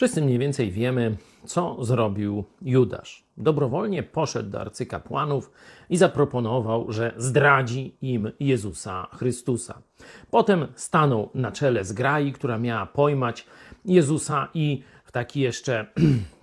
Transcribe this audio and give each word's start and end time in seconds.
Wszyscy 0.00 0.22
mniej 0.22 0.38
więcej 0.38 0.70
wiemy, 0.70 1.16
co 1.44 1.84
zrobił 1.84 2.44
Judasz. 2.62 3.24
Dobrowolnie 3.36 4.02
poszedł 4.02 4.50
do 4.50 4.60
arcykapłanów 4.60 5.50
i 5.90 5.96
zaproponował, 5.96 6.92
że 6.92 7.12
zdradzi 7.16 7.94
im 8.02 8.30
Jezusa 8.40 9.06
Chrystusa. 9.18 9.82
Potem 10.30 10.66
stanął 10.74 11.30
na 11.34 11.52
czele 11.52 11.84
zgrai, 11.84 12.32
która 12.32 12.58
miała 12.58 12.86
pojmać 12.86 13.46
Jezusa 13.84 14.48
i 14.54 14.82
w 15.04 15.12
taki 15.12 15.40
jeszcze 15.40 15.86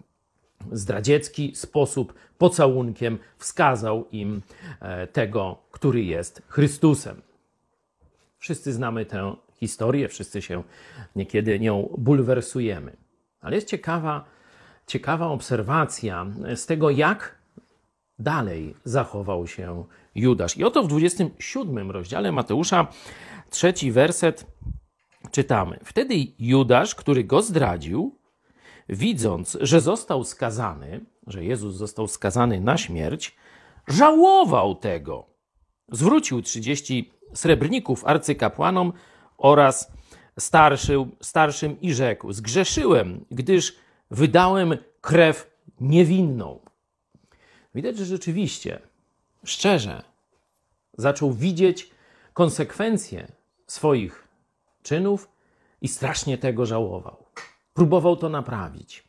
zdradziecki 0.71 1.55
sposób, 1.55 2.13
pocałunkiem 2.37 3.17
wskazał 3.37 4.07
im 4.11 4.41
e, 4.79 5.07
tego, 5.07 5.57
który 5.71 6.03
jest 6.03 6.41
Chrystusem. 6.47 7.21
Wszyscy 8.37 8.73
znamy 8.73 9.05
tę 9.05 9.35
historię, 9.53 10.09
wszyscy 10.09 10.41
się 10.41 10.63
niekiedy 11.15 11.59
nią 11.59 11.95
bulwersujemy. 11.97 13.06
Ale 13.41 13.55
jest 13.55 13.67
ciekawa, 13.67 14.25
ciekawa 14.87 15.27
obserwacja 15.27 16.25
z 16.55 16.65
tego, 16.65 16.89
jak 16.89 17.37
dalej 18.19 18.75
zachował 18.83 19.47
się 19.47 19.85
Judasz. 20.15 20.57
I 20.57 20.63
oto 20.63 20.83
w 20.83 20.87
27 20.87 21.91
rozdziale 21.91 22.31
Mateusza, 22.31 22.87
trzeci 23.49 23.91
werset, 23.91 24.45
czytamy. 25.31 25.79
Wtedy 25.83 26.15
Judasz, 26.39 26.95
który 26.95 27.23
go 27.23 27.41
zdradził, 27.41 28.15
widząc, 28.89 29.57
że 29.61 29.81
został 29.81 30.23
skazany, 30.23 31.05
że 31.27 31.43
Jezus 31.43 31.75
został 31.75 32.07
skazany 32.07 32.61
na 32.61 32.77
śmierć, 32.77 33.35
żałował 33.87 34.75
tego. 34.75 35.25
Zwrócił 35.91 36.41
30 36.41 37.11
srebrników 37.33 38.05
arcykapłanom 38.05 38.93
oraz 39.37 39.91
starszym, 40.39 41.11
starszym 41.21 41.81
i 41.81 41.93
rzekł: 41.93 42.33
Zgrzeszyłem, 42.33 43.25
gdyż 43.31 43.75
wydałem 44.11 44.77
krew 45.01 45.57
niewinną. 45.81 46.59
Widać, 47.75 47.97
że 47.97 48.05
rzeczywiście, 48.05 48.79
szczerze, 49.43 50.03
zaczął 50.97 51.33
widzieć 51.33 51.91
konsekwencje 52.33 53.31
swoich 53.67 54.27
czynów 54.83 55.29
i 55.81 55.87
strasznie 55.87 56.37
tego 56.37 56.65
żałował. 56.65 57.25
Próbował 57.73 58.15
to 58.15 58.29
naprawić. 58.29 59.03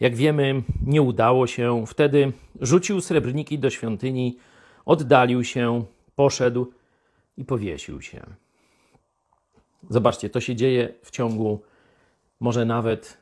Jak 0.00 0.16
wiemy, 0.16 0.62
nie 0.86 1.02
udało 1.02 1.46
się. 1.46 1.86
Wtedy 1.86 2.32
rzucił 2.60 3.00
srebrniki 3.00 3.58
do 3.58 3.70
świątyni, 3.70 4.38
oddalił 4.84 5.44
się, 5.44 5.84
poszedł 6.14 6.72
i 7.36 7.44
powiesił 7.44 8.02
się. 8.02 8.26
Zobaczcie, 9.90 10.30
to 10.30 10.40
się 10.40 10.56
dzieje 10.56 10.94
w 11.02 11.10
ciągu 11.10 11.62
może 12.40 12.64
nawet 12.64 13.18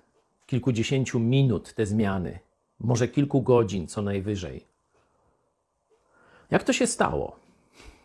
kilkudziesięciu 0.47 1.21
minut, 1.21 1.75
te 1.75 1.87
zmiany, 1.87 2.39
może 2.81 3.09
kilku 3.09 3.43
godzin 3.43 3.87
co 3.87 4.03
najwyżej. 4.03 4.67
Jak 6.51 6.65
to 6.65 6.73
się 6.73 6.87
stało, 6.87 7.37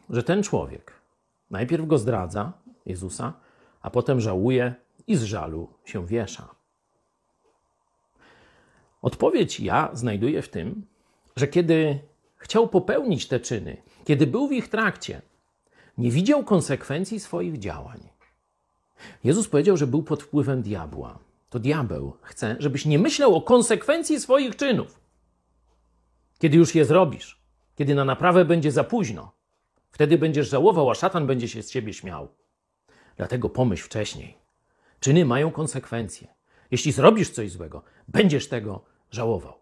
że 0.10 0.24
ten 0.24 0.44
człowiek 0.44 0.94
najpierw 1.50 1.88
go 1.88 1.98
zdradza, 1.98 2.54
Jezusa, 2.86 3.34
a 3.82 3.90
potem 3.90 4.22
żałuje 4.22 4.76
i 5.08 5.16
z 5.16 5.24
żalu 5.24 5.70
się 5.86 6.08
wiesza? 6.08 6.56
Odpowiedź 9.02 9.60
ja 9.60 9.90
znajduję 9.94 10.42
w 10.42 10.50
tym, 10.50 10.86
że 11.36 11.48
kiedy 11.48 12.00
chciał 12.38 12.68
popełnić 12.68 13.28
te 13.28 13.40
czyny, 13.40 13.78
kiedy 14.06 14.28
był 14.28 14.48
w 14.48 14.52
ich 14.52 14.68
trakcie, 14.68 15.22
nie 15.98 16.12
widział 16.12 16.44
konsekwencji 16.44 17.20
swoich 17.20 17.60
działań. 17.60 18.11
Jezus 19.24 19.48
powiedział, 19.48 19.78
że 19.78 19.88
był 19.88 20.04
pod 20.04 20.24
wpływem 20.24 20.62
diabła. 20.62 21.20
To 21.50 21.60
diabeł 21.60 22.14
chce, 22.22 22.56
żebyś 22.60 22.86
nie 22.86 23.00
myślał 23.00 23.36
o 23.36 23.42
konsekwencji 23.42 24.20
swoich 24.20 24.56
czynów. 24.56 25.00
Kiedy 26.40 26.58
już 26.58 26.76
je 26.76 26.86
zrobisz, 26.86 27.42
kiedy 27.76 27.96
na 27.96 28.06
naprawę 28.06 28.46
będzie 28.46 28.72
za 28.72 28.84
późno, 28.84 29.32
wtedy 29.92 30.18
będziesz 30.18 30.50
żałował, 30.50 30.90
a 30.90 30.96
szatan 30.96 31.28
będzie 31.28 31.48
się 31.48 31.64
z 31.64 31.72
ciebie 31.72 31.94
śmiał. 31.94 32.28
Dlatego 33.18 33.50
pomyśl 33.50 33.84
wcześniej. 33.84 34.38
Czyny 35.00 35.26
mają 35.26 35.52
konsekwencje. 35.52 36.28
Jeśli 36.72 36.92
zrobisz 36.92 37.30
coś 37.30 37.52
złego, 37.52 37.84
będziesz 38.08 38.48
tego 38.48 38.84
żałował. 39.12 39.61